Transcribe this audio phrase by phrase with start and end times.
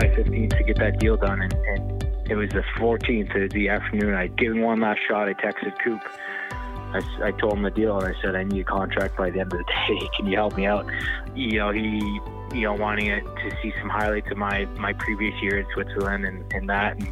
[0.00, 3.68] July 15th to get that deal done, and, and it was the 14th of the
[3.68, 4.14] afternoon.
[4.14, 5.28] I'd given one last shot.
[5.28, 6.00] I texted Coop.
[6.92, 9.40] I, I told him the deal, and I said, I need a contract by the
[9.40, 10.08] end of the day.
[10.16, 10.86] Can you help me out?
[11.34, 11.98] You know, he,
[12.52, 16.24] you know, wanting it to see some highlights of my my previous year in Switzerland
[16.24, 16.96] and, and that.
[16.96, 17.08] And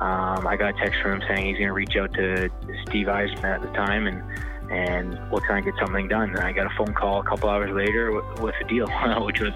[0.00, 2.48] um, I got a text from him saying he's going to reach out to
[2.86, 4.22] Steve Yzerman at the time and
[4.70, 6.30] and we'll try and get something done.
[6.30, 8.86] And I got a phone call a couple hours later with, with a deal,
[9.24, 9.52] which was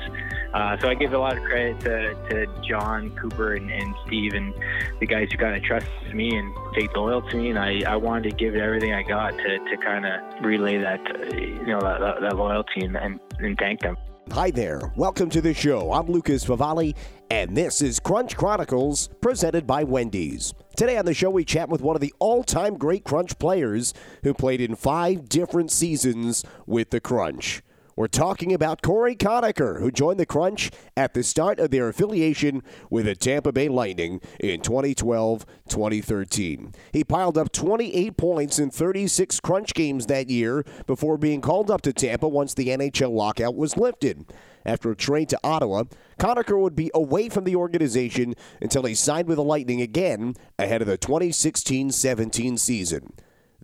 [0.54, 4.34] uh, so I give a lot of credit to, to John Cooper and, and Steve
[4.34, 4.54] and
[5.00, 7.50] the guys who kind of trust me and stayed loyal to me.
[7.50, 11.00] And I, I wanted to give everything I got to, to kind of relay that,
[11.34, 13.96] you know, that, that, that loyalty and, and, and thank them.
[14.30, 14.92] Hi there.
[14.94, 15.92] Welcome to the show.
[15.92, 16.94] I'm Lucas Favali,
[17.30, 20.54] and this is Crunch Chronicles presented by Wendy's.
[20.76, 23.92] Today on the show, we chat with one of the all time great Crunch players
[24.22, 27.63] who played in five different seasons with the Crunch.
[27.96, 32.62] We're talking about Cory Conacher, who joined the Crunch at the start of their affiliation
[32.90, 36.72] with the Tampa Bay Lightning in 2012 2013.
[36.92, 41.82] He piled up 28 points in 36 Crunch games that year before being called up
[41.82, 44.26] to Tampa once the NHL lockout was lifted.
[44.66, 45.84] After a trade to Ottawa,
[46.18, 50.82] Conacher would be away from the organization until he signed with the Lightning again ahead
[50.82, 53.12] of the 2016 17 season.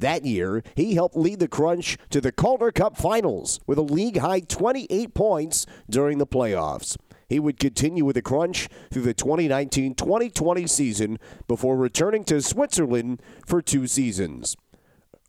[0.00, 4.16] That year, he helped lead the Crunch to the Calder Cup Finals with a league
[4.16, 6.96] high 28 points during the playoffs.
[7.28, 13.20] He would continue with the Crunch through the 2019 2020 season before returning to Switzerland
[13.46, 14.56] for two seasons.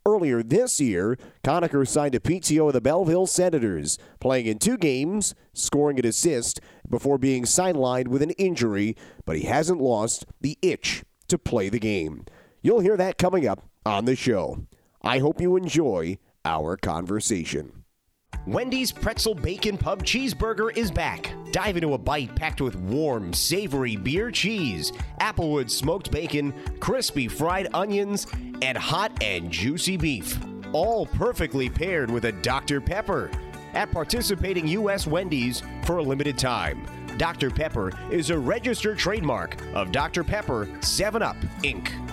[0.05, 5.35] Earlier this year, Conacher signed a PTO with the Belleville Senators, playing in two games,
[5.53, 11.03] scoring an assist, before being sidelined with an injury, but he hasn't lost the itch
[11.27, 12.23] to play the game.
[12.63, 14.65] You'll hear that coming up on the show.
[15.01, 17.83] I hope you enjoy our conversation.
[18.47, 21.31] Wendy's Pretzel Bacon Pub Cheeseburger is back.
[21.51, 27.67] Dive into a bite packed with warm, savory beer cheese, applewood smoked bacon, crispy fried
[27.73, 28.25] onions,
[28.61, 30.39] and hot and juicy beef.
[30.73, 32.81] All perfectly paired with a Dr.
[32.81, 33.29] Pepper.
[33.73, 35.05] At participating U.S.
[35.05, 36.85] Wendy's for a limited time.
[37.17, 37.51] Dr.
[37.51, 40.23] Pepper is a registered trademark of Dr.
[40.23, 42.10] Pepper 7 Up, Inc.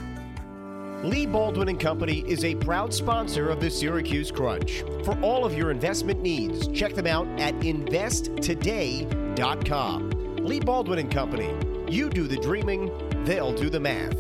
[1.05, 4.83] Lee Baldwin and Company is a proud sponsor of the Syracuse Crunch.
[5.05, 10.37] For all of your investment needs, check them out at investtoday.com.
[10.39, 11.55] Lee Baldwin and Company.
[11.89, 12.91] You do the dreaming,
[13.25, 14.17] they'll do the math.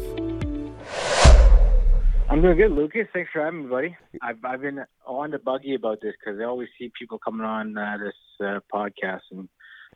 [2.31, 3.09] I'm doing good, Lucas.
[3.12, 3.97] Thanks for having me, buddy.
[4.22, 7.77] I've I've been on to buggy about this because I always see people coming on
[7.77, 9.49] uh, this uh, podcast, and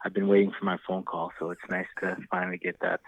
[0.04, 1.30] I've been waiting for my phone call.
[1.38, 2.98] So it's nice to finally get that.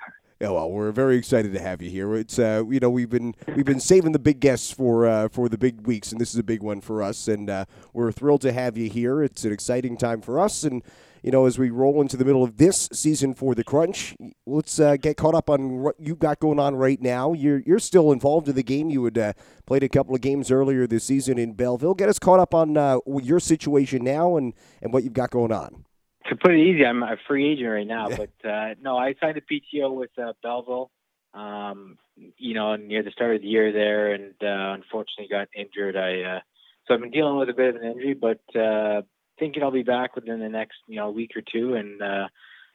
[0.44, 2.14] Yeah, well, we're very excited to have you here.
[2.14, 5.48] It's uh, you know we've been we've been saving the big guests for uh, for
[5.48, 7.28] the big weeks, and this is a big one for us.
[7.28, 9.22] And uh, we're thrilled to have you here.
[9.22, 10.82] It's an exciting time for us, and
[11.22, 14.78] you know as we roll into the middle of this season for the Crunch, let's
[14.78, 17.32] uh, get caught up on what you've got going on right now.
[17.32, 18.90] You're you're still involved in the game.
[18.90, 19.32] You had uh,
[19.64, 21.94] played a couple of games earlier this season in Belleville.
[21.94, 25.52] Get us caught up on uh, your situation now and and what you've got going
[25.52, 25.86] on
[26.26, 28.08] to put it easy, I'm a free agent right now.
[28.08, 30.90] But uh, no, I signed a PTO with uh, Belleville.
[31.34, 31.98] Um,
[32.38, 35.96] you know, near the start of the year there, and uh, unfortunately got injured.
[35.96, 36.40] I uh,
[36.86, 39.02] so I've been dealing with a bit of an injury, but uh,
[39.38, 42.28] thinking I'll be back within the next you know week or two, and uh,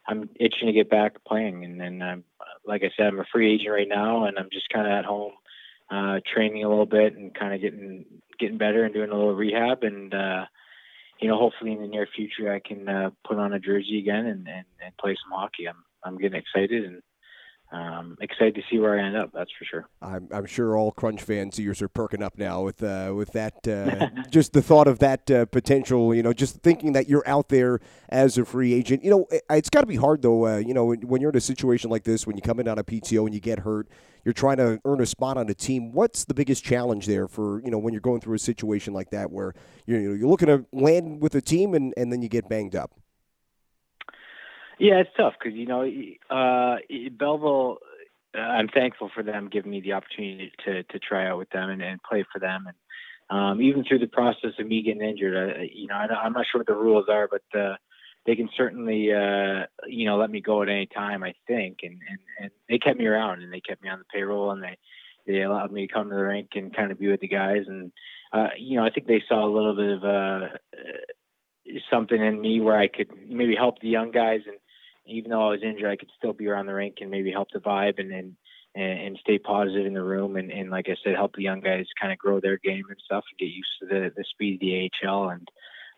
[0.07, 1.63] I'm itching to get back playing.
[1.63, 2.23] And then I'm
[2.65, 5.05] like I said, I'm a free agent right now, and I'm just kind of at
[5.05, 5.33] home
[5.89, 8.05] uh, training a little bit and kind of getting
[8.37, 10.13] getting better and doing a little rehab and.
[10.13, 10.45] Uh,
[11.19, 14.25] you know, hopefully in the near future I can uh, put on a jersey again
[14.25, 15.67] and, and, and play some hockey.
[15.67, 17.01] I'm I'm getting excited and
[17.71, 19.31] um, excited to see where I end up.
[19.31, 19.87] That's for sure.
[20.01, 23.67] I'm, I'm sure all Crunch fans' ears are perking up now with uh, with that.
[23.67, 26.15] Uh, just the thought of that uh, potential.
[26.15, 29.03] You know, just thinking that you're out there as a free agent.
[29.03, 30.47] You know, it, has got to be hard though.
[30.47, 32.79] Uh, you know, when you're in a situation like this, when you come in on
[32.79, 33.87] a PTO and you get hurt,
[34.25, 35.91] you're trying to earn a spot on a team.
[35.91, 39.11] What's the biggest challenge there for you know when you're going through a situation like
[39.11, 39.53] that where
[39.85, 42.93] you're you're looking to land with a team and, and then you get banged up?
[44.79, 45.83] Yeah, it's tough because you know
[46.29, 46.77] uh,
[47.11, 47.77] Belleville.
[48.35, 51.69] Uh, I'm thankful for them giving me the opportunity to to try out with them
[51.69, 52.75] and, and play for them, and
[53.29, 56.45] um, even through the process of me getting injured, uh, you know, I, am not
[56.51, 57.75] sure what the rules are, but uh,
[58.25, 61.23] they can certainly, uh, you know, let me go at any time.
[61.23, 64.05] I think, and, and and they kept me around and they kept me on the
[64.05, 64.77] payroll and they
[65.27, 67.63] they allowed me to come to the rink and kind of be with the guys
[67.67, 67.91] and
[68.31, 70.47] uh, you know I think they saw a little bit of uh,
[71.91, 74.57] something in me where I could maybe help the young guys and
[75.09, 77.49] even though I was injured I could still be around the rink and maybe help
[77.51, 78.35] the vibe and and
[78.75, 81.85] and, stay positive in the room and, and like I said help the young guys
[81.99, 84.59] kind of grow their game and stuff and get used to the the speed of
[84.61, 85.47] the AHL and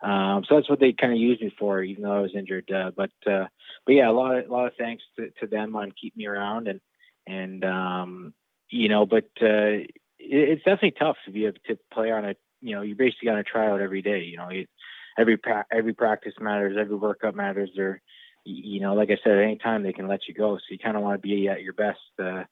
[0.01, 2.71] Um, so that's what they kind of used me for, even though I was injured.
[2.71, 3.45] Uh, but uh,
[3.85, 6.27] but yeah, a lot of a lot of thanks to, to them on keeping me
[6.27, 6.79] around and
[7.27, 8.33] and um,
[8.69, 12.33] you know, but uh, it, it's definitely tough to be able to play on a
[12.61, 14.21] you know you're basically on a tryout every day.
[14.23, 14.49] You know,
[15.19, 17.69] every pra- every practice matters, every workout matters.
[17.77, 18.01] Or
[18.43, 20.79] you know, like I said, at any time they can let you go, so you
[20.79, 21.99] kind of want to be at your best.
[22.21, 22.43] Uh,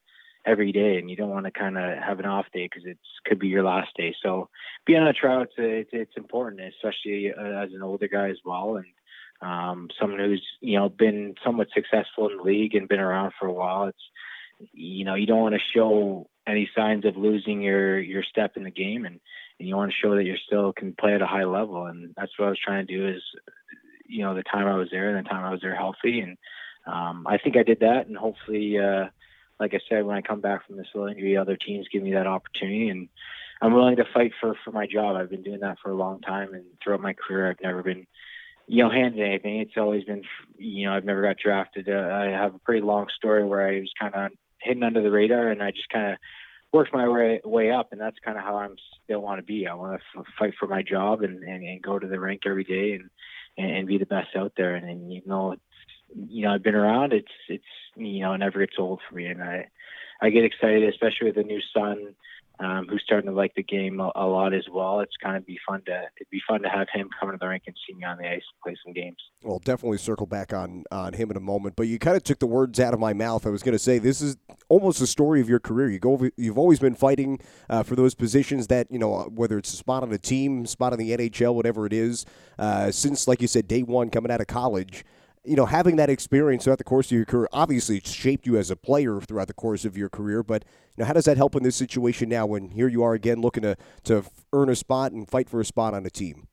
[0.45, 2.97] every day, and you don't want to kind of have an off day because it
[3.25, 4.15] could be your last day.
[4.23, 4.49] So
[4.85, 8.77] being on a tryout, it's, it's important, especially uh, as an older guy as well,
[8.77, 8.87] and
[9.41, 13.47] um, someone who's you know been somewhat successful in the league and been around for
[13.47, 13.85] a while.
[13.85, 18.57] It's you know you don't want to show any signs of losing your your step
[18.57, 19.19] in the game, and,
[19.59, 22.13] and you want to show that you still can play at a high level, and
[22.17, 23.07] that's what I was trying to do.
[23.07, 23.23] Is
[24.09, 26.37] you know the time I was there and the time I was there healthy, and
[26.85, 28.77] um, I think I did that, and hopefully.
[28.77, 29.07] Uh,
[29.59, 32.13] like I said, when I come back from this little injury, other teams give me
[32.13, 33.09] that opportunity, and
[33.61, 35.15] I'm willing to fight for for my job.
[35.15, 38.07] I've been doing that for a long time, and throughout my career, I've never been,
[38.67, 39.59] you know, handed anything.
[39.59, 40.23] It's always been,
[40.57, 41.89] you know, I've never got drafted.
[41.89, 45.11] Uh, I have a pretty long story where I was kind of hidden under the
[45.11, 46.17] radar, and I just kind of
[46.71, 49.67] worked my way way up, and that's kind of how I'm still want to be.
[49.67, 52.43] I want to f- fight for my job and, and and go to the rink
[52.45, 53.09] every day and
[53.59, 54.75] and, and be the best out there.
[54.75, 55.55] And, and you know,
[56.15, 57.13] you know, I've been around.
[57.13, 57.63] It's it's
[57.95, 59.67] you know, it never gets old for me, and I
[60.21, 62.15] I get excited, especially with a new son
[62.59, 64.99] um, who's starting to like the game a, a, lot as well.
[64.99, 67.47] It's kind of be fun to it'd be fun to have him come to the
[67.47, 69.17] rink and see me on the ice and play some games.
[69.43, 71.75] Well, definitely circle back on on him in a moment.
[71.75, 73.47] But you kind of took the words out of my mouth.
[73.47, 75.89] I was going to say this is almost the story of your career.
[75.89, 77.39] You go, you've always been fighting
[77.69, 80.93] uh, for those positions that you know, whether it's a spot on a team, spot
[80.93, 82.25] in the NHL, whatever it is.
[82.57, 85.05] Uh, since, like you said, day one coming out of college
[85.43, 88.69] you know, having that experience throughout the course of your career, obviously shaped you as
[88.69, 90.43] a player throughout the course of your career.
[90.43, 90.63] But
[90.97, 93.41] you know, how does that help in this situation now when here you are again
[93.41, 96.47] looking to to earn a spot and fight for a spot on a team?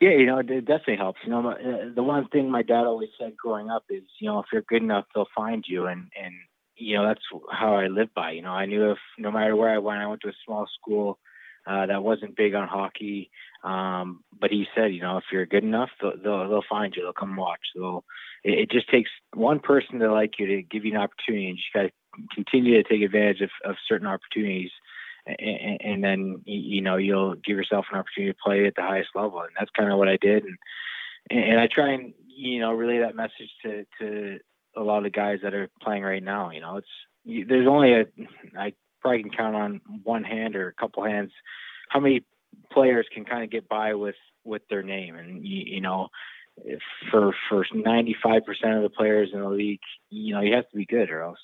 [0.00, 1.20] Yeah, you know, it definitely helps.
[1.24, 4.38] You know, uh, the one thing my dad always said growing up is, you know,
[4.38, 6.34] if you're good enough, they'll find you, and and
[6.76, 8.32] you know that's how I live by.
[8.32, 10.68] You know, I knew if no matter where I went, I went to a small
[10.78, 11.18] school
[11.68, 13.30] uh, that wasn't big on hockey.
[13.62, 17.02] Um, but he said, you know, if you're good enough, they'll, they'll, they'll find you.
[17.02, 17.60] They'll come watch.
[17.76, 18.04] So
[18.42, 21.58] it, it, just takes one person to like you to give you an opportunity, and
[21.58, 24.70] you got to continue to take advantage of, of certain opportunities.
[25.26, 29.10] And, and, then you know you'll give yourself an opportunity to play at the highest
[29.14, 30.44] level, and that's kind of what I did.
[30.44, 30.56] And
[31.28, 34.38] and I try and you know relay that message to to
[34.74, 36.50] a lot of the guys that are playing right now.
[36.50, 38.06] You know, it's there's only a
[38.58, 41.30] I probably can count on one hand or a couple hands
[41.88, 42.24] how many
[42.72, 45.16] players can kind of get by with with their name?
[45.16, 46.08] And you, you know
[47.10, 48.40] for for 95%
[48.76, 49.78] of the players in the league
[50.10, 51.38] you know you have to be good or else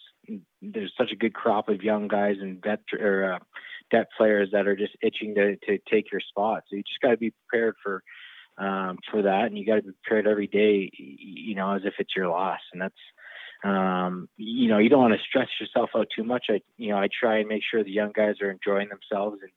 [0.60, 3.38] there's such a good crop of young guys and vet or uh,
[3.92, 7.10] depth players that are just itching to to take your spot so you just got
[7.10, 8.02] to be prepared for
[8.58, 11.94] um, for that and you got to be prepared every day you know as if
[11.98, 12.60] it's your loss.
[12.72, 12.94] And that's
[13.64, 16.46] um, you know, you don't want to stress yourself out too much.
[16.50, 19.50] I, you know, I try and make sure the young guys are enjoying themselves and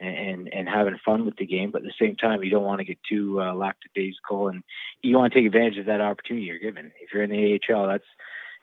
[0.00, 2.80] and and having fun with the game, but at the same time, you don't want
[2.80, 4.62] to get too uh, lackadaisical, and
[5.02, 6.92] you want to take advantage of that opportunity you're given.
[7.00, 8.04] If you're in the AHL, that's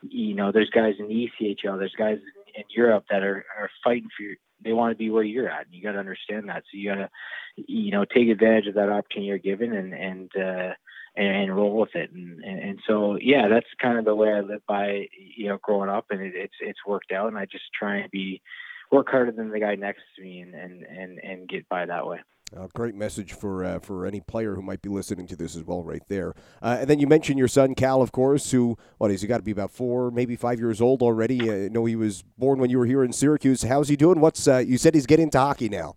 [0.01, 2.17] you know, there's guys in the ECHL, there's guys
[2.55, 4.35] in Europe that are are fighting for you.
[4.63, 6.63] They want to be where you're at, and you got to understand that.
[6.63, 7.09] So you got to,
[7.55, 10.73] you know, take advantage of that opportunity you're given, and and uh,
[11.15, 12.11] and, and roll with it.
[12.11, 15.57] And, and, and so, yeah, that's kind of the way I live by, you know,
[15.61, 17.27] growing up and it, it's, it's worked out.
[17.27, 18.41] And I just try and be,
[18.91, 22.05] work harder than the guy next to me and, and, and, and get by that
[22.05, 22.19] way.
[22.53, 25.63] A great message for uh, for any player who might be listening to this as
[25.63, 26.33] well, right there.
[26.61, 29.37] Uh, and then you mentioned your son Cal, of course, who what is he got
[29.37, 31.49] to be about four, maybe five years old already?
[31.49, 33.63] I know he was born when you were here in Syracuse.
[33.63, 34.19] How's he doing?
[34.19, 35.95] What's uh, you said he's getting into hockey now?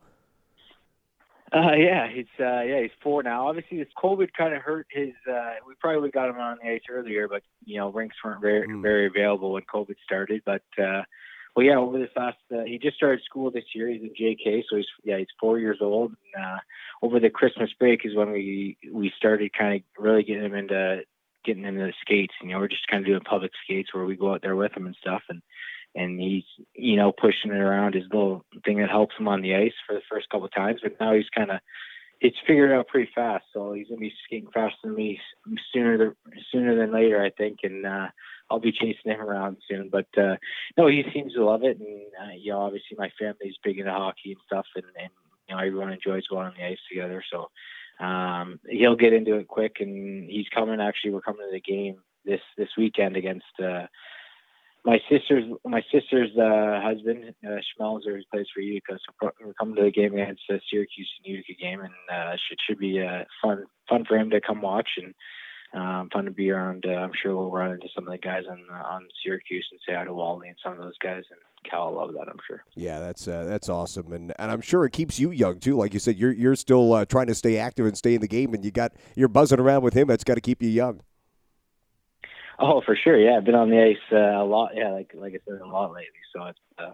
[1.54, 3.46] Uh, yeah, he's uh, yeah he's four now.
[3.46, 5.12] Obviously, this COVID kind of hurt his.
[5.30, 8.66] Uh, we probably got him on the ice earlier, but you know rinks weren't very
[8.66, 8.82] mm.
[8.82, 10.42] very available when COVID started.
[10.44, 11.02] But uh,
[11.54, 13.88] well, yeah, over this last uh, he just started school this year.
[13.88, 16.16] He's in JK, so he's yeah he's four years old.
[16.34, 16.58] And, uh,
[17.02, 21.02] over the Christmas break is when we we started kind of really getting him into
[21.44, 22.34] getting into the skates.
[22.42, 24.76] You know, we're just kind of doing public skates where we go out there with
[24.76, 25.40] him and stuff and
[25.94, 29.54] and he's you know pushing it around his little thing that helps him on the
[29.54, 31.60] ice for the first couple of times, but now he's kind of
[32.20, 33.44] it's figured out pretty fast.
[33.52, 35.20] So he's gonna be skating faster than me
[35.72, 36.14] sooner than
[36.50, 38.08] sooner than later, I think, and uh,
[38.50, 39.88] I'll be chasing him around soon.
[39.90, 40.36] But uh,
[40.76, 43.92] no, he seems to love it, and uh, you know, obviously my family's big into
[43.92, 45.10] hockey and stuff, and, and
[45.48, 47.22] you know everyone enjoys going on the ice together.
[47.30, 47.50] So
[48.04, 50.80] um, he'll get into it quick, and he's coming.
[50.80, 53.44] Actually, we're coming to the game this this weekend against.
[53.62, 53.86] Uh,
[54.84, 59.82] my sister's my sister's uh, husband uh, Schmelzer plays for Utica, so we're coming to
[59.82, 63.64] the game against the Syracuse and Utica game, and uh, it should be uh, fun
[63.88, 65.14] fun for him to come watch and
[65.74, 66.84] um, fun to be around.
[66.86, 69.80] Uh, I'm sure we'll run into some of the guys on uh, on Syracuse and
[69.88, 72.28] say hi to Wally and some of those guys, and Cal will love that.
[72.28, 72.62] I'm sure.
[72.76, 75.76] Yeah, that's uh, that's awesome, and and I'm sure it keeps you young too.
[75.76, 78.28] Like you said, you're you're still uh, trying to stay active and stay in the
[78.28, 80.08] game, and you got you're buzzing around with him.
[80.08, 81.00] That's got to keep you young.
[82.58, 83.18] Oh, for sure.
[83.18, 84.72] Yeah, I've been on the ice uh, a lot.
[84.74, 86.22] Yeah, like like I said, a lot lately.
[86.34, 86.92] So it's uh,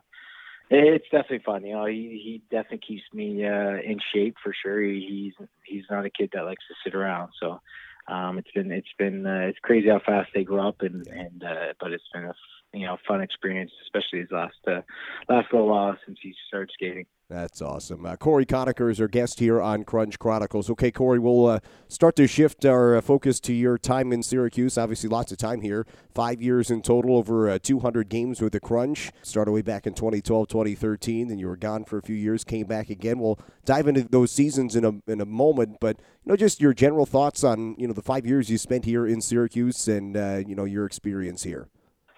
[0.70, 1.64] it's definitely fun.
[1.64, 4.80] You know, he he definitely keeps me uh, in shape for sure.
[4.82, 7.32] He, he's he's not a kid that likes to sit around.
[7.40, 7.60] So
[8.08, 11.44] um, it's been it's been uh, it's crazy how fast they grow up, and and
[11.44, 12.34] uh, but it's been a
[12.72, 14.80] you know fun experience, especially his last uh,
[15.28, 17.06] last little while since he started skating.
[17.30, 18.04] That's awesome.
[18.04, 20.68] Uh, Cory Conacher is our guest here on Crunch Chronicles.
[20.68, 24.76] Okay, Cory, we'll uh, start to shift our uh, focus to your time in Syracuse.
[24.76, 25.86] Obviously, lots of time here.
[26.12, 29.12] Five years in total, over uh, 200 games with the Crunch.
[29.22, 31.28] Started way back in 2012, 2013.
[31.28, 33.20] Then you were gone for a few years, came back again.
[33.20, 36.74] We'll dive into those seasons in a, in a moment, but you know, just your
[36.74, 40.42] general thoughts on you know the five years you spent here in Syracuse and uh,
[40.44, 41.68] you know your experience here.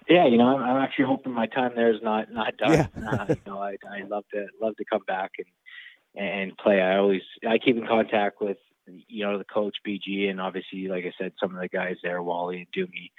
[0.09, 2.71] Yeah, you know, I'm, I'm actually hoping my time there is not not done.
[2.71, 2.87] Yeah.
[3.11, 6.81] uh, you know, I I love to love to come back and and play.
[6.81, 8.57] I always I keep in contact with
[8.87, 12.21] you know the coach BG and obviously like I said some of the guys there
[12.21, 13.11] Wally and Doomy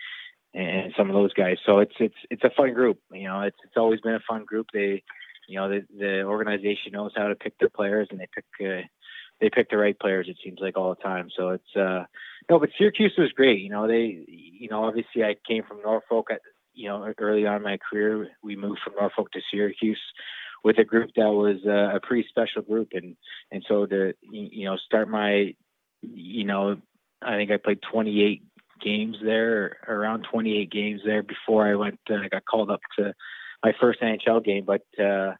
[0.55, 1.57] and some of those guys.
[1.67, 2.99] So it's it's it's a fun group.
[3.13, 4.69] You know, it's it's always been a fun group.
[4.73, 5.03] They
[5.49, 8.87] you know the the organization knows how to pick their players and they pick uh,
[9.41, 10.27] they pick the right players.
[10.29, 11.29] It seems like all the time.
[11.37, 12.05] So it's uh
[12.49, 13.61] no, but Syracuse was great.
[13.61, 16.29] You know they you know obviously I came from Norfolk.
[16.31, 16.41] At,
[16.75, 20.01] you know, early on in my career, we moved from Norfolk to Syracuse
[20.63, 23.17] with a group that was uh, a pretty special group, and
[23.51, 25.55] and so to you know start my,
[26.03, 26.77] you know,
[27.23, 28.43] I think I played 28
[28.83, 32.01] games there, around 28 games there before I went.
[32.11, 33.15] Uh, I got called up to
[33.65, 34.83] my first NHL game, but.
[35.03, 35.35] uh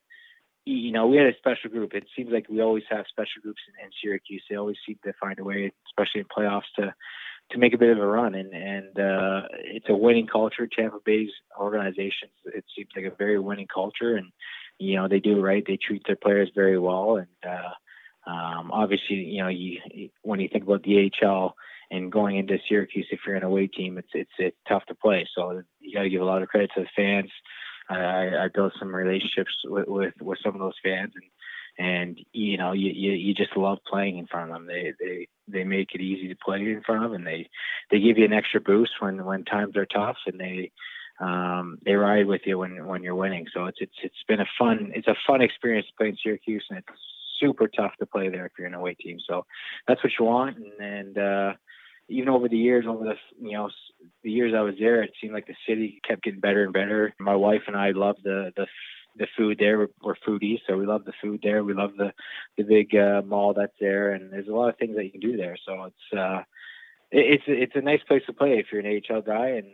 [0.67, 1.93] you know, we had a special group.
[1.93, 4.43] It seems like we always have special groups in, in Syracuse.
[4.49, 6.95] They always seem to find a way, especially in playoffs, to
[7.51, 8.35] to make a bit of a run.
[8.35, 10.67] And and uh, it's a winning culture.
[10.67, 14.31] Tampa Bay's organization it seems like a very winning culture, and
[14.79, 15.65] you know they do right.
[15.67, 17.71] They treat their players very well, and uh,
[18.27, 19.79] um, obviously, you know, you
[20.23, 21.55] when you think about the AHL
[21.91, 25.27] and going into Syracuse, if you're an away team, it's it's it's tough to play.
[25.35, 27.31] So you got to give a lot of credit to the fans.
[27.91, 31.25] I, I built some relationships with, with with some of those fans, and
[31.79, 34.67] and you know you, you you just love playing in front of them.
[34.67, 37.49] They they they make it easy to play in front of, and they
[37.91, 40.71] they give you an extra boost when when times are tough, and they
[41.21, 43.47] um, they ride with you when when you're winning.
[43.53, 46.65] So it's it's it's been a fun it's a fun experience to play in Syracuse,
[46.71, 46.89] and it's
[47.41, 49.19] super tough to play there if you're an away team.
[49.29, 49.45] So
[49.89, 51.53] that's what you want, and, and uh,
[52.09, 53.71] even over the years, over the you know
[54.23, 57.15] the years I was there, it seemed like the city kept getting better and better.
[57.19, 58.67] My wife and I love the the
[59.17, 59.79] the food there.
[59.79, 61.65] We're, we're, foodies, so we love the food there.
[61.65, 62.13] We love the
[62.57, 65.21] the big uh, mall that's there, and there's a lot of things that you can
[65.21, 65.57] do there.
[65.67, 66.43] So it's uh,
[67.11, 69.67] it, it's it's a nice place to play if you're an AHL guy, and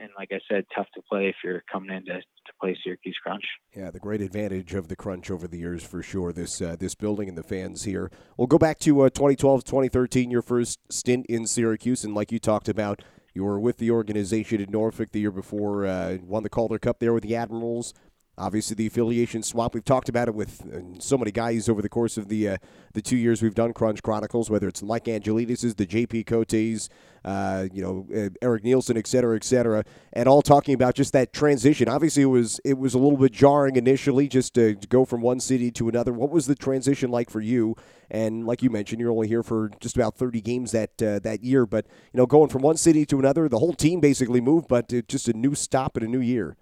[0.00, 3.16] and like I said, tough to play if you're coming in to, to play Syracuse
[3.22, 3.44] Crunch.
[3.76, 6.32] Yeah, the great advantage of the Crunch over the years for sure.
[6.32, 8.10] This uh, this building and the fans here.
[8.36, 12.38] We'll go back to uh, 2012, 2013, your first stint in Syracuse, and like you
[12.38, 13.02] talked about.
[13.34, 16.98] You were with the organization in Norfolk the year before, uh, won the Calder Cup
[16.98, 17.94] there with the Admirals,
[18.38, 19.74] Obviously, the affiliation swap.
[19.74, 22.56] We've talked about it with uh, so many guys over the course of the uh,
[22.94, 24.48] the two years we've done Crunch Chronicles.
[24.48, 26.24] Whether it's Mike Angelidis, the J.P.
[26.24, 26.88] Cotes,
[27.26, 29.84] uh, you know uh, Eric Neilson, et cetera, et cetera,
[30.14, 31.90] and all talking about just that transition.
[31.90, 35.20] Obviously, it was it was a little bit jarring initially, just to, to go from
[35.20, 36.14] one city to another.
[36.14, 37.76] What was the transition like for you?
[38.10, 41.44] And like you mentioned, you're only here for just about 30 games that uh, that
[41.44, 44.68] year, but you know, going from one city to another, the whole team basically moved,
[44.68, 46.56] but just a new stop and a new year.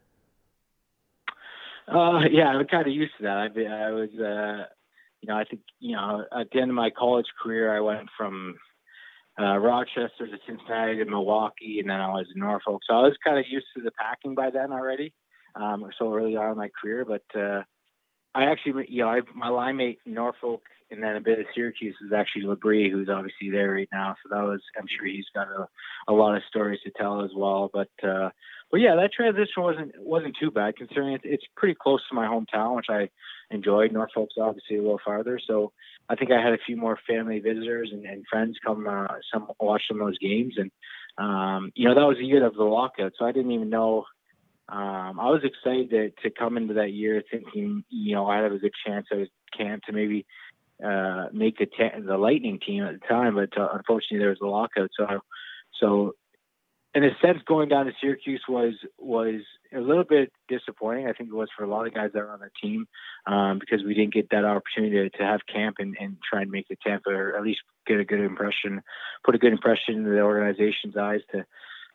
[1.90, 3.36] Uh, yeah, I'm kind of used to that.
[3.36, 4.66] I, I was, uh,
[5.20, 8.08] you know, I think, you know, at the end of my college career, I went
[8.16, 8.56] from
[9.40, 12.82] uh, Rochester to Cincinnati to Milwaukee, and then I was in Norfolk.
[12.86, 15.12] So I was kind of used to the packing by then already,
[15.56, 17.04] um, so early on in my career.
[17.04, 17.62] But uh,
[18.34, 21.46] I actually, you know, I, my line mate in Norfolk and then a bit of
[21.54, 24.16] Syracuse is actually Labrie, who's obviously there right now.
[24.22, 25.66] So that was, I'm sure he's got a,
[26.08, 27.70] a lot of stories to tell as well.
[27.72, 28.30] But uh,
[28.70, 32.26] but yeah, that transition wasn't wasn't too bad considering it's, it's pretty close to my
[32.26, 33.08] hometown, which I
[33.50, 33.92] enjoyed.
[33.92, 35.72] Norfolk's obviously a little farther, so
[36.08, 39.48] I think I had a few more family visitors and, and friends come uh, some
[39.58, 40.70] watch some of those games, and
[41.18, 44.04] um, you know that was the year of the lockout, so I didn't even know.
[44.68, 48.52] Um, I was excited to, to come into that year thinking, you know, I had
[48.52, 50.24] a good chance I was camp to maybe
[50.84, 51.66] uh, make the
[52.06, 54.90] the Lightning team at the time, but uh, unfortunately there was a lockout.
[54.96, 55.06] So,
[55.80, 56.12] so
[56.94, 59.42] in a sense, going down to Syracuse was was
[59.72, 61.06] a little bit disappointing.
[61.06, 62.86] I think it was for a lot of guys that were on the team
[63.26, 66.50] um, because we didn't get that opportunity to, to have camp and, and try and
[66.50, 68.82] make the Tampa or at least get a good impression,
[69.24, 71.44] put a good impression in the organization's eyes to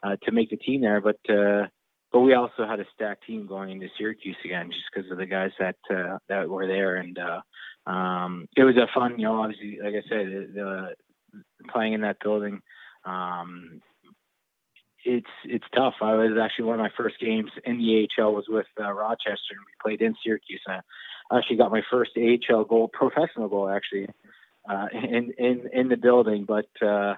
[0.03, 1.01] uh, to make the team there.
[1.01, 1.67] But uh,
[2.13, 5.25] but we also had a stacked team going into Syracuse again, just because of the
[5.25, 7.41] guys that uh, that were there, and uh,
[7.89, 10.95] um, it was a fun, you know, obviously, like I said, the,
[11.33, 12.61] the playing in that building.
[13.03, 13.81] Um,
[15.05, 15.93] it's it's tough.
[16.01, 19.51] I was actually one of my first games in the AHL was with uh, Rochester,
[19.51, 20.61] and we played in Syracuse.
[20.67, 20.81] And
[21.31, 24.07] I actually got my first AHL goal, professional goal, actually,
[24.69, 26.45] uh, in in in the building.
[26.45, 27.15] But uh,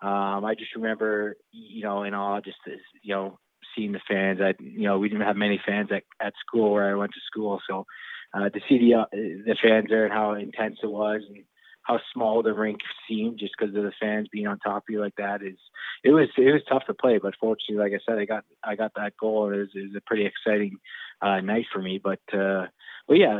[0.00, 2.58] um, I just remember, you know, in awe, just
[3.02, 3.38] you know,
[3.76, 4.40] seeing the fans.
[4.40, 7.20] I, you know, we didn't have many fans at at school where I went to
[7.30, 7.86] school, so
[8.34, 11.44] uh, to see the uh, the fans there and how intense it was, and
[11.86, 15.00] how small the rink seemed just because of the fans being on top of you
[15.00, 15.56] like that is
[16.02, 18.74] it was it was tough to play but fortunately like i said i got i
[18.74, 20.76] got that goal it was, it was a pretty exciting
[21.22, 22.66] uh night for me but uh
[23.06, 23.38] but yeah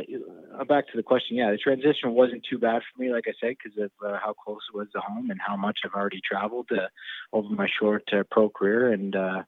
[0.58, 1.36] uh, back to the question.
[1.36, 4.32] Yeah the transition wasn't too bad for me like i said because of uh, how
[4.32, 6.86] close it was to home and how much i've already traveled uh,
[7.32, 9.42] over my short uh, pro career and uh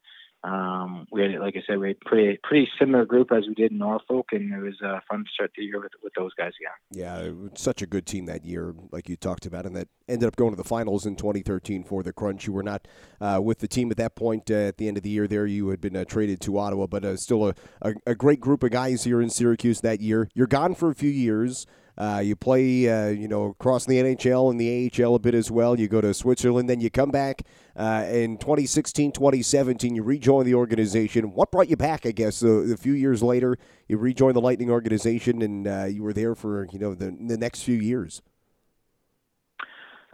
[0.44, 3.72] um, we had, like I said, we had pretty pretty similar group as we did
[3.72, 6.52] in Norfolk, and it was uh, fun to start the year with with those guys
[6.60, 6.72] again.
[6.92, 10.36] Yeah, such a good team that year, like you talked about, and that ended up
[10.36, 12.46] going to the finals in 2013 for the Crunch.
[12.46, 12.86] You were not
[13.20, 15.26] uh, with the team at that point uh, at the end of the year.
[15.26, 18.38] There, you had been uh, traded to Ottawa, but uh, still a, a, a great
[18.38, 20.28] group of guys here in Syracuse that year.
[20.34, 21.66] You're gone for a few years.
[21.98, 25.50] Uh, you play, uh, you know, across the NHL and the AHL a bit as
[25.50, 25.78] well.
[25.78, 27.42] You go to Switzerland, then you come back
[27.74, 29.96] uh, in 2016, 2017.
[29.96, 31.32] You rejoin the organization.
[31.32, 32.06] What brought you back?
[32.06, 36.12] I guess a few years later, you rejoined the Lightning organization, and uh, you were
[36.12, 38.22] there for you know the the next few years.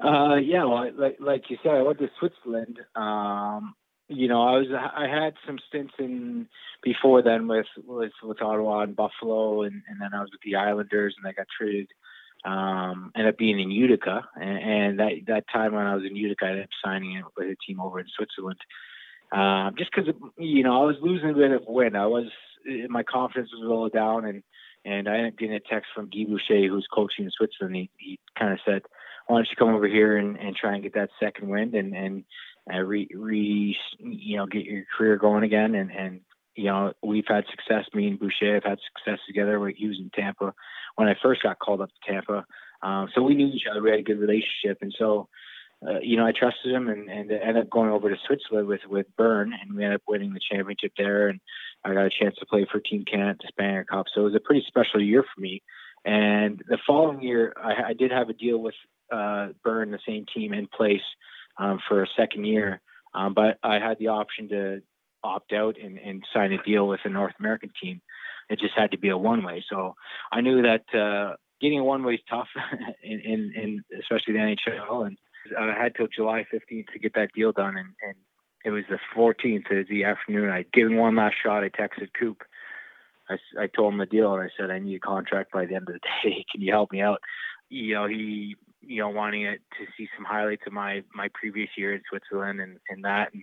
[0.03, 2.81] Uh, yeah, well, like like you said, I went to Switzerland.
[2.97, 3.75] Um,
[4.09, 6.49] you know, I was I had some stints in
[6.85, 11.15] before then with with Ottawa and Buffalo, and, and then I was with the Islanders,
[11.19, 11.89] and I got traded.
[12.45, 16.15] Um, ended up being in Utica, and, and that that time when I was in
[16.15, 18.61] Utica, I ended up signing with a team over in Switzerland.
[19.33, 22.27] Um, just because you know I was losing a bit of wind, I was
[22.89, 24.43] my confidence was a little down, and
[24.85, 27.77] and I ended up getting a text from Guy Boucher, who's coaching in Switzerland.
[27.77, 28.83] He, he kind of said,
[29.27, 31.97] "Why don't you come over here and, and try and get that second wind and
[31.97, 32.25] and
[32.73, 36.21] uh, re, re you know get your career going again and and
[36.57, 39.99] you know we've had success me and Boucher have had success together where he was
[39.99, 40.55] in Tampa
[40.97, 42.45] when I first got called up to Tampa.
[42.83, 44.79] Um, so we knew each other we had a good relationship.
[44.83, 45.29] And so
[45.87, 48.81] uh, you know I trusted him and, and ended up going over to Switzerland with
[48.89, 51.29] with Bern and we ended up winning the championship there.
[51.29, 51.41] And
[51.85, 54.07] I got a chance to play for Team Canada at the Spengler Cup.
[54.15, 55.63] So it was a pretty special year for me.
[56.05, 58.75] And the following year I, I did have a deal with
[59.13, 61.03] uh, Bern the same team in place
[61.59, 62.81] um, for a second year.
[63.15, 64.83] Um, but I had the option to
[65.25, 68.01] opt out and, and sign a deal with a North American team.
[68.51, 69.65] It just had to be a one way.
[69.69, 69.95] So
[70.31, 72.49] I knew that uh, getting a one way is tough,
[73.03, 75.07] in, in, in, especially the NHL.
[75.07, 75.17] And
[75.59, 77.77] I had till July 15th to get that deal done.
[77.77, 78.15] And, and
[78.65, 80.51] it was the 14th, of the afternoon.
[80.51, 81.65] I'd given one last shot.
[81.65, 82.43] I texted Coop.
[83.31, 85.75] I, I told him the deal and I said, I need a contract by the
[85.75, 86.45] end of the day.
[86.53, 87.21] Can you help me out?
[87.71, 88.57] You know, he
[88.87, 92.61] you know, wanting it to see some highlights of my my previous year in Switzerland
[92.61, 93.33] and, and that.
[93.33, 93.43] And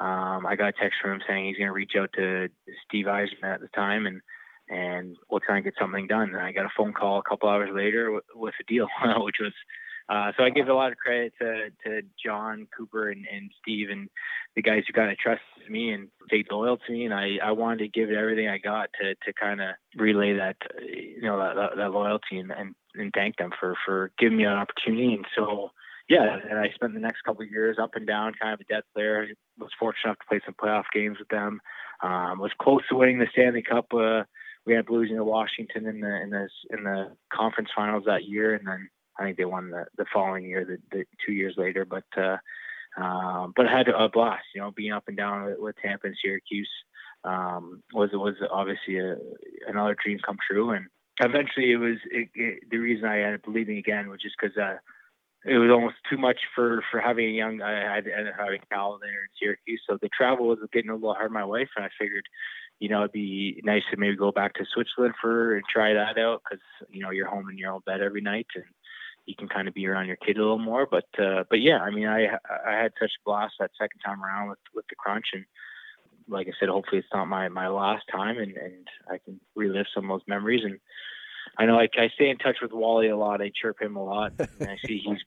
[0.00, 2.48] um, I got a text from him saying he's going to reach out to
[2.86, 4.20] Steve Yzerman at the time and
[4.66, 6.30] and we'll try and get something done.
[6.30, 9.36] And I got a phone call a couple hours later with, with a deal, which
[9.38, 9.52] was
[10.08, 13.88] uh, so I give a lot of credit to, to John Cooper and, and Steve
[13.90, 14.08] and
[14.54, 17.06] the guys who kind of trusted me and stayed loyal to me.
[17.06, 20.34] And I, I wanted to give it everything I got to, to kind of relay
[20.34, 24.36] that, you know, that, that, that loyalty and, and, and thank them for, for giving
[24.36, 25.14] me an opportunity.
[25.14, 25.70] And so,
[26.08, 28.88] yeah, and I spent the next couple years up and down, kind of a depth
[28.94, 29.26] there.
[29.58, 31.60] Was fortunate enough to play some playoff games with them.
[32.02, 33.86] Um, was close to winning the Stanley Cup.
[33.94, 34.24] Uh,
[34.66, 38.54] we had losing to Washington in the in the in the conference finals that year,
[38.54, 38.88] and then
[39.18, 41.84] I think they won the, the following year, the, the two years later.
[41.84, 42.36] But uh,
[43.00, 46.06] um, but I had a blast, you know, being up and down with, with Tampa
[46.06, 46.70] and Syracuse
[47.24, 49.16] um, was was obviously a,
[49.66, 50.70] another dream come true.
[50.70, 50.86] And
[51.20, 54.56] eventually, it was it, it, the reason I ended up leaving again was just because
[54.56, 54.76] uh,
[55.44, 57.62] it was almost too much for for having a young.
[57.62, 60.94] I had ended up having Cal there in Syracuse, so the travel was getting a
[60.94, 62.26] little hard my wife, and I figured
[62.80, 66.18] you know, it'd be nice to maybe go back to Switzerland for and try that
[66.18, 68.64] out because you know you're home in your own bed every night and
[69.26, 70.86] you can kind of be around your kid a little more.
[70.90, 72.26] But uh, but yeah, I mean, I
[72.66, 75.44] I had such a blast that second time around with with the crunch, and
[76.28, 79.86] like I said, hopefully it's not my my last time, and and I can relive
[79.94, 80.64] some of those memories.
[80.64, 80.78] And
[81.56, 83.40] I know I, I stay in touch with Wally a lot.
[83.40, 85.24] I chirp him a lot, and I see he's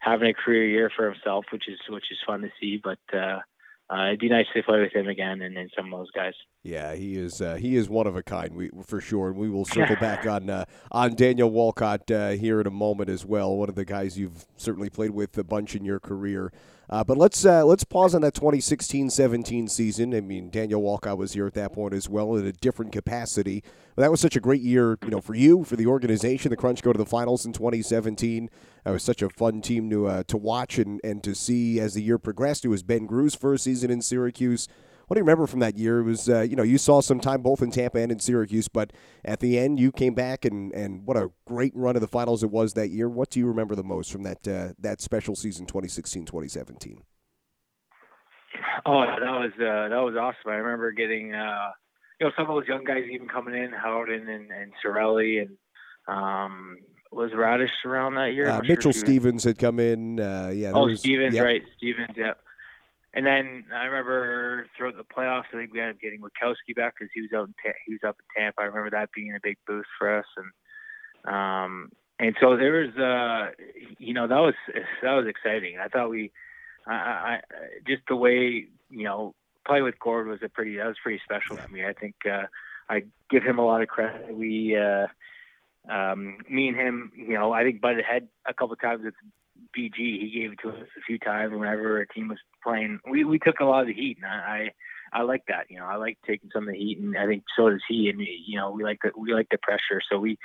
[0.00, 2.80] having a career year for himself, which is which is fun to see.
[2.82, 3.40] But uh,
[3.88, 6.34] uh, it'd be nice to play with him again and, and some of those guys.
[6.62, 9.28] Yeah, he is uh, he is one of a kind, we, for sure.
[9.28, 13.08] And we will circle back on uh, on Daniel Walcott uh, here in a moment
[13.08, 13.56] as well.
[13.56, 16.52] One of the guys you've certainly played with a bunch in your career.
[16.90, 20.12] Uh, but let's uh, let's pause on that 2016-17 season.
[20.12, 23.62] I mean, Daniel Walcott was here at that point as well in a different capacity.
[23.94, 26.50] But that was such a great year, you know, for you, for the organization.
[26.50, 28.50] The Crunch go to the finals in 2017.
[28.84, 31.94] That was such a fun team to uh, to watch and, and to see as
[31.94, 32.64] the year progressed.
[32.64, 34.68] It was Benoit Groulx's first season in Syracuse.
[35.10, 35.98] What do you remember from that year?
[35.98, 38.68] It was, uh, you know, you saw some time both in Tampa and in Syracuse,
[38.68, 38.92] but
[39.24, 42.44] at the end you came back and, and what a great run of the finals
[42.44, 43.08] it was that year.
[43.08, 46.98] What do you remember the most from that uh, that special season 2016-2017?
[48.86, 50.48] Oh, that was uh, that was awesome.
[50.48, 51.70] I remember getting uh,
[52.20, 55.56] you know some of those young guys even coming in, Howden and, and Cirelli and
[56.06, 56.76] um,
[57.10, 58.48] was Raddysh around that year?
[58.48, 60.20] Uh, Mitchell sure Stephens had come in.
[60.20, 60.70] Uh, yeah.
[60.72, 61.44] Oh, was, Stephens, yep.
[61.44, 61.62] right?
[61.78, 62.34] Stephens, yeah.
[63.12, 66.94] And then I remember throughout the playoffs, I think we ended up getting Witkowski back
[66.98, 68.62] because he was out in Ta- he was up in Tampa.
[68.62, 72.96] I remember that being a big boost for us, and um, and so there was,
[72.96, 73.50] uh,
[73.98, 74.54] you know, that was
[75.02, 75.78] that was exciting.
[75.78, 76.30] I thought we,
[76.86, 77.40] I, I
[77.86, 79.34] just the way you know
[79.66, 81.84] play with Gourde was a pretty that was pretty special to me.
[81.84, 82.44] I think uh,
[82.88, 84.34] I give him a lot of credit.
[84.34, 85.06] We, uh,
[85.90, 89.14] um, me and him, you know, I think butted head a couple of times with
[89.76, 89.96] BG.
[89.96, 92.98] He gave it to us a few times whenever a team was playing.
[93.10, 94.70] We we took a lot of the heat, and I
[95.12, 95.66] I like that.
[95.68, 98.08] You know, I like taking some of the heat, and I think so does he.
[98.08, 100.00] And you know, we like the we like the pressure.
[100.10, 100.38] So we,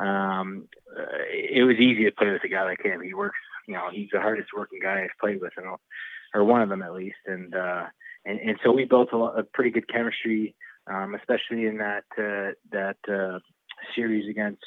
[0.00, 3.00] um, uh, it was easy to play with a guy like him.
[3.02, 3.38] He works.
[3.66, 5.66] You know, he's the hardest working guy I've played with, and
[6.34, 7.16] or one of them at least.
[7.26, 7.84] And uh,
[8.24, 10.54] and and so we built a, a pretty good chemistry,
[10.86, 13.38] um, especially in that uh, that uh,
[13.94, 14.62] series against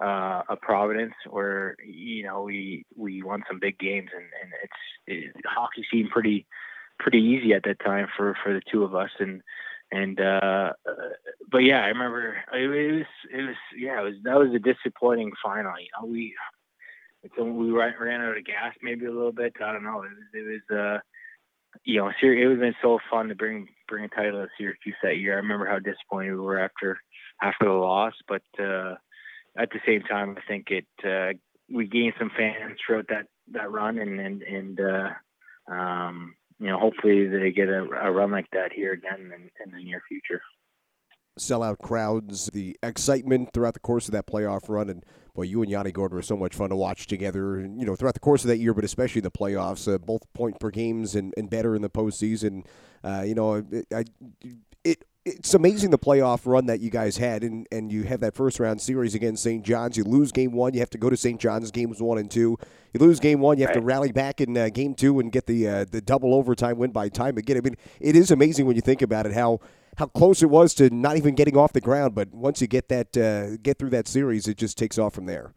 [0.00, 5.32] uh, a Providence where you know we we won some big games and and it's
[5.36, 6.46] it, hockey seemed pretty
[6.98, 9.10] pretty easy at that time for for the two of us.
[9.18, 9.42] And
[9.90, 10.92] and uh, uh
[11.50, 15.32] but yeah I remember it, was it was yeah it was that was a disappointing
[15.42, 16.34] final you know we
[17.22, 20.10] it's we ran, ran out of gas maybe a little bit I don't know it
[20.10, 21.00] was it was uh
[21.84, 24.96] you know it would have been so fun to bring bring a title to Syracuse
[25.02, 25.34] that year.
[25.34, 26.98] I remember how disappointed we were after
[27.42, 28.94] after the loss but uh
[29.58, 31.36] at the same time, I think it uh,
[31.72, 36.78] we gained some fans throughout that that run, and and and uh, um, you know
[36.78, 40.40] hopefully they get a, a run like that here again in, in the near future.
[41.38, 45.70] Sellout crowds, the excitement throughout the course of that playoff run, and boy, you and
[45.70, 47.60] Yanni Gourde were so much fun to watch together.
[47.60, 50.58] You know, throughout the course of that year, but especially the playoffs, uh, both point
[50.58, 52.64] per games and, and better in the postseason.
[53.04, 54.04] Uh, you know, it, I,
[54.84, 58.34] it it's amazing the playoff run that you guys had, and, and you have that
[58.34, 59.64] first round series against St.
[59.64, 59.96] John's.
[59.96, 61.40] You lose game one, you have to go to St.
[61.40, 62.56] John's games one and two.
[62.92, 63.80] You lose game one, you have right.
[63.80, 66.90] to rally back in uh, game two and get the uh, the double overtime win
[66.90, 67.56] by time again.
[67.56, 69.60] I mean, it is amazing when you think about it how
[69.96, 72.14] how close it was to not even getting off the ground.
[72.14, 75.26] But once you get that uh, get through that series, it just takes off from
[75.26, 75.52] there.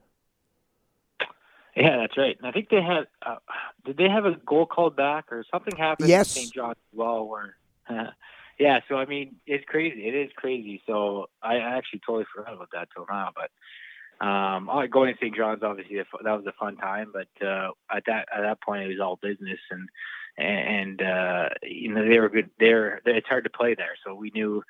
[1.76, 2.36] Yeah, that's right.
[2.38, 3.38] And I think they had uh,
[3.86, 6.30] did they have a goal called back or something happened yes.
[6.30, 6.54] St.
[6.54, 7.56] John's as well where.
[8.62, 10.08] yeah, so I mean, it's crazy.
[10.08, 10.84] It is crazy.
[10.86, 13.32] So I actually totally forgot about that till now.
[13.36, 15.36] But um, going to St.
[15.36, 17.12] John's, obviously, that was a fun time.
[17.12, 19.90] But uh, at that at that point, it was all business, and
[20.38, 22.52] and uh, you know they were good.
[22.60, 23.98] There, it's hard to play there.
[24.06, 24.62] So we knew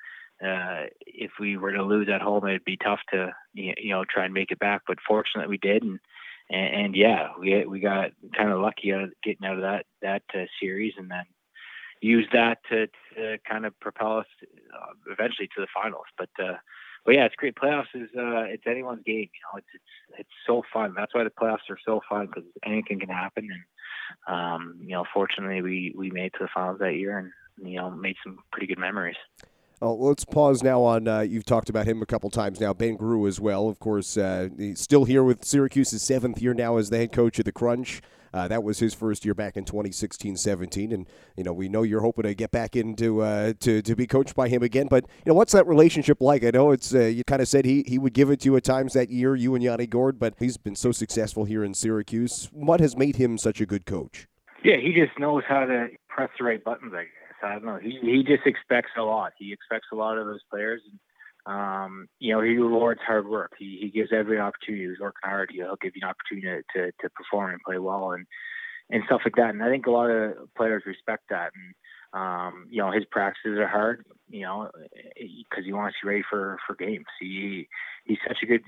[0.42, 4.24] uh, if we were to lose at home, it'd be tough to you know try
[4.24, 4.84] and make it back.
[4.86, 6.00] But fortunately, we did, and
[6.48, 9.84] and, and yeah, we we got kind of lucky out of getting out of that
[10.00, 11.24] that uh, series, and then
[12.02, 14.26] use that to, to kind of propel us
[14.74, 16.06] uh, eventually to the finals.
[16.18, 16.56] But uh,
[17.04, 17.54] but yeah, it's great.
[17.54, 19.28] Playoffs is uh, it's anyone's game.
[19.32, 20.94] You know, it's it's it's so fun.
[20.96, 23.48] That's why the playoffs are so fun because anything can happen.
[23.50, 27.30] And um, you know, fortunately, we we made to the finals that year and
[27.66, 29.16] you know made some pretty good memories.
[29.80, 31.08] Oh, let's pause now on.
[31.08, 32.72] Uh, you've talked about him a couple times now.
[32.72, 34.16] Benoit Groulx as well, of course.
[34.16, 37.52] Uh, he's still here with Syracuse's seventh year now as the head coach of the
[37.52, 38.00] Crunch.
[38.32, 42.00] Uh, that was his first year back in 2016-17, and you know we know you're
[42.00, 44.86] hoping to get back into uh, to to be coached by him again.
[44.88, 46.44] But you know what's that relationship like?
[46.44, 48.56] I know it's uh, you kind of said he he would give it to you
[48.56, 51.74] at times that year, you and Yanni Gourde, but he's been so successful here in
[51.74, 52.48] Syracuse.
[52.52, 54.26] What has made him such a good coach?
[54.64, 56.92] Yeah, he just knows how to press the right buttons.
[56.94, 57.78] I guess I don't know.
[57.82, 59.32] He he just expects a lot.
[59.38, 60.80] He expects a lot of those players.
[60.90, 60.98] And,
[61.46, 63.52] um, you know, he rewards hard work.
[63.58, 64.88] He, he gives every opportunity.
[64.88, 65.50] He's working hard.
[65.52, 68.26] He'll give you an opportunity to, to, to perform and play well and,
[68.90, 69.50] and stuff like that.
[69.50, 71.50] And I think a lot of players respect that.
[71.54, 71.74] And,
[72.14, 74.70] um, you know, his practices are hard, you know,
[75.16, 77.06] because he wants you ready for, for games.
[77.18, 77.68] He,
[78.04, 78.62] he's such a good,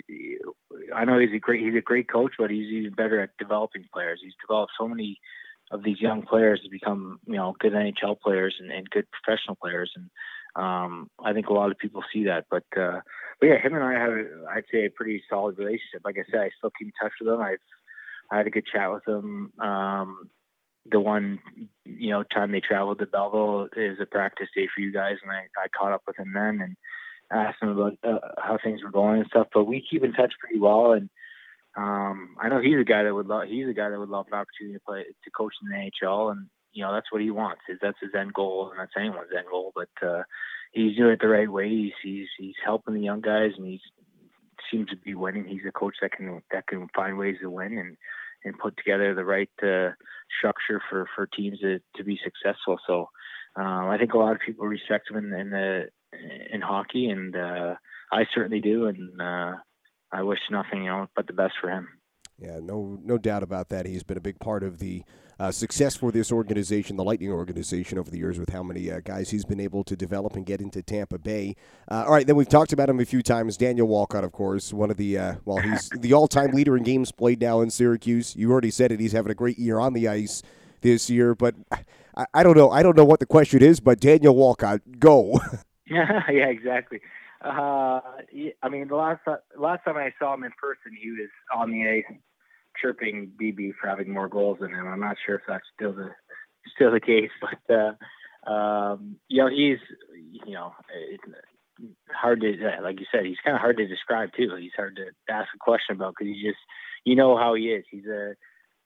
[0.95, 3.85] I know he's a great, he's a great coach, but he's even better at developing
[3.93, 4.21] players.
[4.23, 5.21] He's developed so many
[5.71, 9.57] of these young players to become you know good NHL players and, and good professional
[9.57, 10.11] players and
[10.57, 13.01] um, I think a lot of people see that but uh,
[13.41, 14.13] but yeah him and I have
[14.51, 17.33] I'd say a pretty solid relationship like I said I still keep in touch with
[17.33, 17.59] him I've
[18.31, 20.31] I had a good chat with him um,
[20.91, 21.41] the one
[21.85, 25.33] you know time they traveled to Belleville is a practice day for you guys and
[25.33, 26.77] I, I caught up with him then and
[27.33, 30.33] asked him about uh, how things were going and stuff but we keep in touch
[30.41, 31.09] pretty well and
[31.77, 33.49] um, I know he's a guy that would love.
[33.49, 36.33] He's a guy that would love an opportunity to play to coach in the NHL,
[36.33, 37.63] and you know that's what he wants.
[37.81, 39.73] That's his end goal, and that's anyone's end goal.
[39.75, 40.23] But uh,
[40.73, 41.69] he's doing it the right way.
[41.69, 43.81] He's he's he's helping the young guys, and he
[44.71, 45.47] seems to be winning.
[45.47, 47.97] He's a coach that can that can find ways to win and
[48.45, 49.93] and put together the right uh,
[50.39, 52.79] structure for for teams to to be successful.
[52.87, 53.09] So
[53.57, 55.85] um, I think a lot of people respect him in, in the
[56.53, 57.75] in hockey, and uh,
[58.13, 58.87] I certainly do.
[58.87, 59.53] And uh,
[60.13, 61.89] I wish nothing you know but the best for him.
[62.39, 63.87] Yeah, no, no doubt about that.
[63.87, 65.05] He's been a big part of the
[65.39, 69.01] uh, success for this organization, the Lightning organization, over the years with how many uh,
[69.05, 71.57] guys he's been able to develop and get into Tampa Bay.
[71.91, 73.57] Uh, all right, then we've talked about him a few times.
[73.57, 77.13] Daniel Walcott, of course, one of the uh, well, he's the all-time leader in games
[77.13, 78.35] played now in Syracuse.
[78.37, 80.43] You already said it; he's having a great year on the ice
[80.81, 81.35] this year.
[81.35, 81.55] But
[82.17, 82.71] I, I don't know.
[82.71, 85.41] I don't know what the question is, but Daniel Walcott, go.
[85.87, 87.01] yeah, yeah, exactly.
[87.45, 88.01] Uh,
[88.63, 89.21] I mean, the last
[89.57, 92.17] last time I saw him in person, he was on the ice
[92.81, 94.87] chirping BB for having more goals than him.
[94.87, 96.11] I'm not sure if that's still the
[96.75, 97.31] still the case,
[97.69, 99.79] but uh, um, you know, he's
[100.47, 100.73] you know,
[102.11, 104.57] hard to like you said, he's kind of hard to describe too.
[104.59, 106.61] He's hard to ask a question about because he just
[107.05, 107.85] you know how he is.
[107.91, 108.35] He's a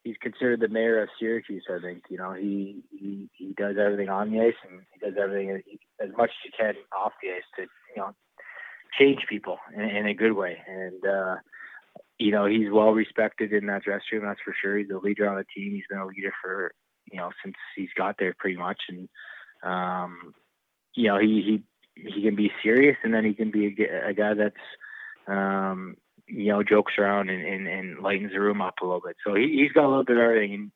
[0.02, 1.64] he's considered the mayor of Syracuse.
[1.70, 5.18] I think you know he he, he does everything on the ice and he does
[5.20, 5.62] everything
[6.00, 8.14] as much as he can off the ice to you know
[8.98, 10.58] change people in, in a good way.
[10.66, 11.36] And uh,
[12.18, 14.24] you know, he's well respected in that dressing room.
[14.26, 14.76] That's for sure.
[14.76, 15.72] He's a leader on the team.
[15.72, 16.72] He's been a leader for
[17.10, 18.80] you know since he's got there pretty much.
[18.88, 19.08] And
[19.62, 20.34] um,
[20.94, 21.62] you know, he
[21.96, 24.54] he he can be serious, and then he can be a, a guy that's
[25.26, 25.96] um,
[26.26, 29.16] you know jokes around and, and, and lightens the room up a little bit.
[29.24, 30.54] So he, he's got a little bit of everything.
[30.54, 30.72] And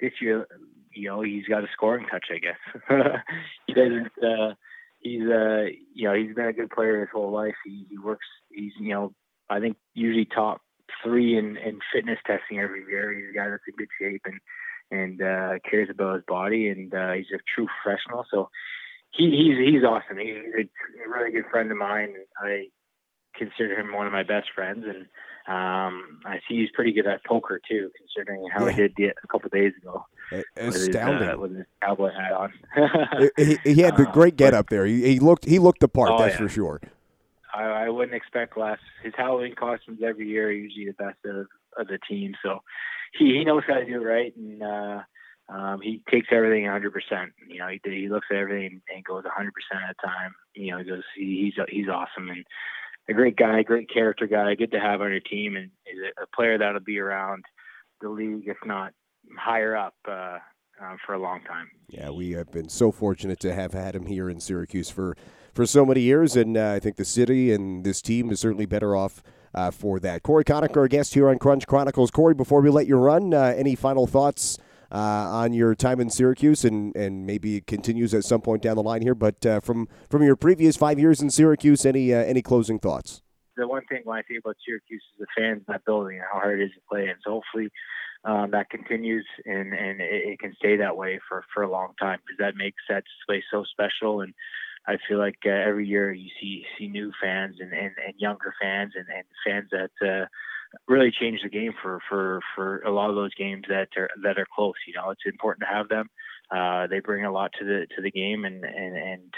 [0.00, 0.46] this year,
[0.92, 3.20] you know, he's got a scoring touch, I guess.
[3.66, 4.10] he doesn't.
[4.22, 4.54] Uh,
[5.00, 7.54] he's uh you know he's been a good player his whole life.
[7.64, 8.26] He he works.
[8.50, 9.14] He's you know
[9.50, 10.60] I think usually top
[11.02, 13.12] three in in fitness testing every year.
[13.12, 14.40] He's a guy that's in good shape and
[14.90, 18.24] and uh, cares about his body, and uh, he's a true professional.
[18.30, 18.48] So
[19.10, 20.18] he, he's he's awesome.
[20.18, 22.14] He's a, really good friend of mine.
[22.42, 22.66] I
[23.36, 25.06] consider him one of my best friends, and
[25.48, 28.72] um, I see he's pretty good at poker too, considering how yeah.
[28.72, 30.04] he did a couple days ago.
[30.58, 32.52] Astounding with his, uh, with his cowboy hat on.
[33.38, 34.84] he, he, had the uh, great get up there.
[34.84, 36.10] He, he, looked he looked the part.
[36.12, 36.38] Oh, that's yeah.
[36.38, 36.80] for sure.
[37.54, 38.78] I, I wouldn't expect less.
[39.02, 41.46] His Halloween costumes every year are usually the best of,
[41.78, 42.34] of the team.
[42.44, 42.62] So
[43.18, 45.00] he, he knows how to do it right, and uh,
[45.48, 46.90] um, he takes everything 100%.
[47.48, 50.34] You know, he he looks at everything and goes 100% at a time.
[50.54, 52.44] You know, he goes he, he's he's awesome and
[53.08, 55.70] a great guy, great character guy, good to have on your team, and
[56.22, 57.44] a player that'll be around
[58.00, 58.92] the league, if not
[59.38, 60.38] higher up, uh,
[60.82, 61.68] uh, for a long time.
[61.88, 65.16] Yeah, we have been so fortunate to have had him here in Syracuse for
[65.54, 68.66] for so many years, and uh, I think the city and this team is certainly
[68.66, 69.22] better off.
[69.54, 72.10] Uh, for that, Cory Conacher, our guest here on Crunch Chronicles.
[72.10, 74.58] Cory, before we let you run, uh, any final thoughts
[74.90, 78.76] uh, on your time in Syracuse, and, and maybe it continues at some point down
[78.76, 79.14] the line here.
[79.14, 83.22] But uh, from from your previous five years in Syracuse, any uh, any closing thoughts?
[83.56, 86.24] The one thing when I think about Syracuse is the fans in that building and
[86.32, 87.70] how hard it is to play, and so hopefully
[88.24, 91.92] um, that continues and and it, it, can stay that way for for a long
[92.00, 94.34] time because that makes that place so special and.
[94.86, 98.54] I feel like uh, every year you see see new fans and, and, and younger
[98.58, 100.24] fans and, and fans that uh,
[100.86, 104.38] really changed the game for for for a lot of those games that are that
[104.38, 104.74] are close.
[104.86, 106.08] You know, it's important to have them.
[106.50, 109.34] Uh, they bring a lot to the to the game, and and and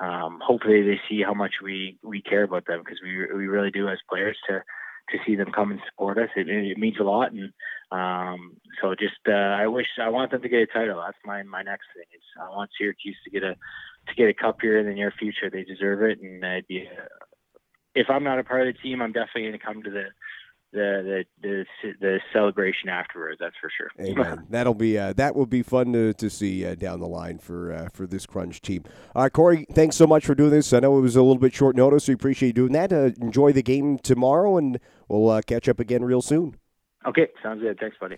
[0.00, 3.70] um, hopefully they see how much we we care about them because we we really
[3.70, 4.62] do as players to
[5.10, 6.30] to see them come and support us.
[6.36, 7.52] It, it means a lot, and
[7.90, 11.02] um, so just uh, I wish I want them to get a title.
[11.04, 12.04] That's my my next thing.
[12.40, 13.54] I want Syracuse to get a
[14.08, 15.50] to get a cup here in the near future.
[15.50, 16.88] They deserve it, and it'd be.
[17.94, 20.04] If I'm not a part of the team, I'm definitely going to come to the
[20.72, 23.38] the the the, the celebration afterwards.
[23.40, 23.90] That's for sure.
[24.04, 24.46] Amen.
[24.50, 27.72] That'll be uh, that will be fun to, to see uh, down the line for
[27.72, 28.84] uh, for this Crunch team.
[29.14, 30.72] All right, Cory, thanks so much for doing this.
[30.72, 32.08] I know it was a little bit short notice.
[32.08, 32.92] We appreciate you doing that.
[32.92, 36.56] Uh, enjoy the game tomorrow, and we'll uh, catch up again real soon.
[37.06, 37.78] Okay, sounds good.
[37.78, 38.16] Thanks, buddy.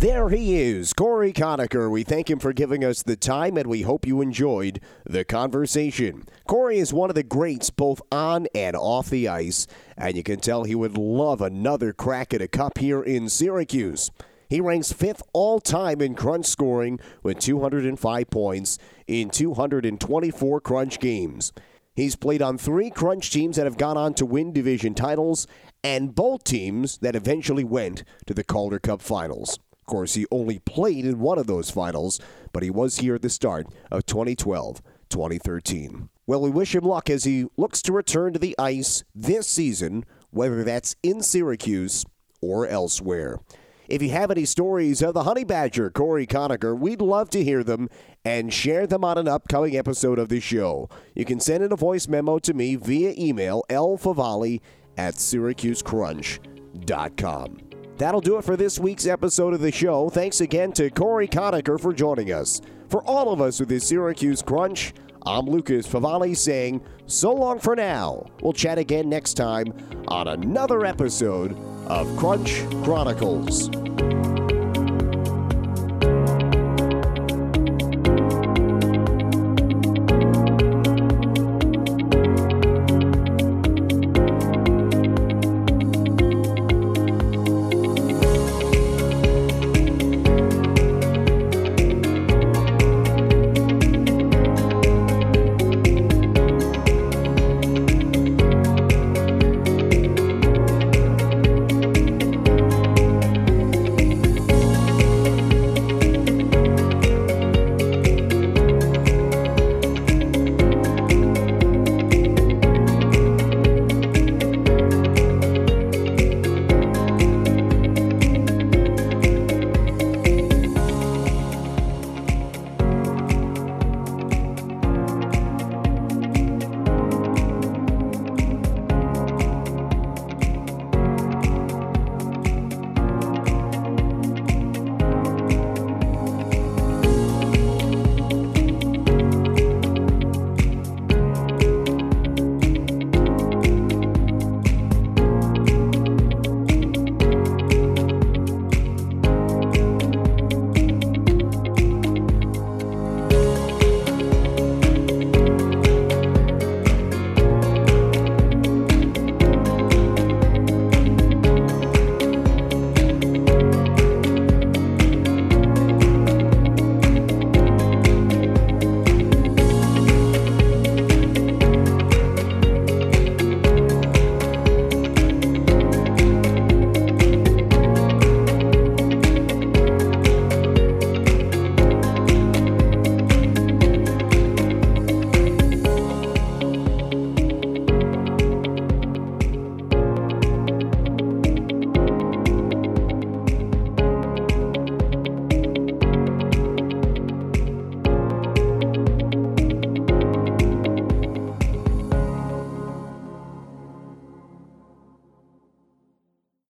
[0.00, 1.90] There he is, Cory Conacher.
[1.90, 6.24] We thank him for giving us the time, and we hope you enjoyed the conversation.
[6.48, 9.66] Cory is one of the greats both on and off the ice,
[9.98, 14.10] and you can tell he would love another crack at a cup here in Syracuse.
[14.48, 21.52] He ranks fifth all time in crunch scoring with 205 points in 224 crunch games.
[21.94, 25.46] He's played on three crunch teams that have gone on to win division titles
[25.84, 29.58] and both teams that eventually went to the Calder Cup finals.
[29.90, 32.20] Course, he only played in one of those finals,
[32.52, 36.08] but he was here at the start of 2012 2013.
[36.28, 40.04] Well, we wish him luck as he looks to return to the ice this season,
[40.30, 42.04] whether that's in Syracuse
[42.40, 43.40] or elsewhere.
[43.88, 47.64] If you have any stories of the Honey Badger, Cory Conacher, we'd love to hear
[47.64, 47.90] them
[48.24, 50.88] and share them on an upcoming episode of the show.
[51.16, 54.60] You can send in a voice memo to me via email, lfavali
[54.96, 57.69] at syracusecrunch.com.
[58.00, 60.08] That'll do it for this week's episode of the show.
[60.08, 62.62] Thanks again to Cory Conacher for joining us.
[62.88, 64.94] For all of us with the Syracuse Crunch,
[65.26, 68.24] I'm Lucas Favali saying so long for now.
[68.40, 69.74] We'll chat again next time
[70.08, 71.54] on another episode
[71.88, 73.68] of Crunch Chronicles.